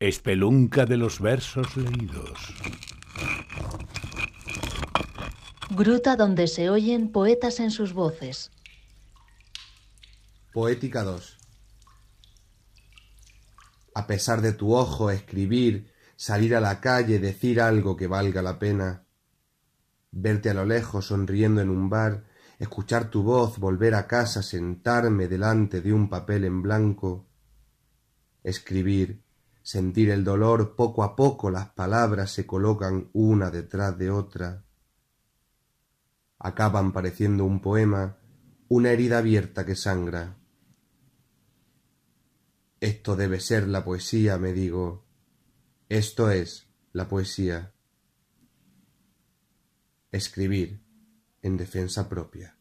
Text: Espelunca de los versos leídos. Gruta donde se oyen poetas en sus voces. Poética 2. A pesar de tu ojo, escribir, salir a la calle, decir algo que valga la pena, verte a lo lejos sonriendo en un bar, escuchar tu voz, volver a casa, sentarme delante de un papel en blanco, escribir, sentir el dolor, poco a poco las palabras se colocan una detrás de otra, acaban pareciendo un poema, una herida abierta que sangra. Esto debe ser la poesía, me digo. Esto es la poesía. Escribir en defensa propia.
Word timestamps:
Espelunca 0.00 0.86
de 0.86 0.96
los 0.96 1.20
versos 1.20 1.76
leídos. 1.76 2.54
Gruta 5.68 6.16
donde 6.16 6.46
se 6.46 6.70
oyen 6.70 7.12
poetas 7.12 7.60
en 7.60 7.70
sus 7.70 7.92
voces. 7.92 8.50
Poética 10.54 11.02
2. 11.02 11.36
A 13.94 14.06
pesar 14.06 14.40
de 14.40 14.54
tu 14.54 14.74
ojo, 14.74 15.10
escribir, 15.10 15.92
salir 16.16 16.56
a 16.56 16.60
la 16.60 16.80
calle, 16.80 17.18
decir 17.18 17.60
algo 17.60 17.94
que 17.98 18.06
valga 18.06 18.40
la 18.40 18.58
pena, 18.58 19.04
verte 20.12 20.48
a 20.48 20.54
lo 20.54 20.64
lejos 20.64 21.08
sonriendo 21.08 21.60
en 21.60 21.68
un 21.68 21.90
bar, 21.90 22.24
escuchar 22.58 23.10
tu 23.10 23.22
voz, 23.22 23.58
volver 23.58 23.94
a 23.94 24.06
casa, 24.06 24.42
sentarme 24.42 25.28
delante 25.28 25.82
de 25.82 25.92
un 25.92 26.08
papel 26.08 26.46
en 26.46 26.62
blanco, 26.62 27.28
escribir, 28.42 29.20
sentir 29.62 30.10
el 30.10 30.24
dolor, 30.24 30.74
poco 30.76 31.02
a 31.02 31.16
poco 31.16 31.50
las 31.50 31.70
palabras 31.70 32.32
se 32.32 32.46
colocan 32.46 33.10
una 33.12 33.50
detrás 33.50 33.96
de 33.98 34.10
otra, 34.10 34.64
acaban 36.38 36.92
pareciendo 36.92 37.44
un 37.44 37.60
poema, 37.60 38.18
una 38.68 38.90
herida 38.90 39.18
abierta 39.18 39.66
que 39.66 39.76
sangra. 39.76 40.38
Esto 42.80 43.14
debe 43.14 43.40
ser 43.40 43.68
la 43.68 43.84
poesía, 43.84 44.38
me 44.38 44.52
digo. 44.52 45.04
Esto 45.88 46.30
es 46.30 46.68
la 46.92 47.08
poesía. 47.08 47.74
Escribir 50.12 50.82
en 51.42 51.56
defensa 51.56 52.08
propia. 52.08 52.59